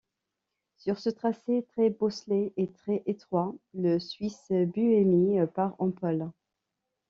Sur 0.77 0.97
ce 0.97 1.11
tracé 1.11 1.61
très 1.69 1.91
bosselé 1.91 2.53
et 2.57 2.71
très 2.71 3.03
étroit, 3.05 3.53
le 3.75 3.99
suisse 3.99 4.47
Buemi 4.51 5.37
part 5.53 5.75
en 5.77 5.91
pôle. 5.91 6.27